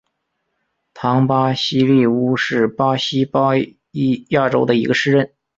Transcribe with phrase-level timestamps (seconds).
[0.95, 5.31] 唐巴西利乌是巴西巴伊亚州的一个市镇。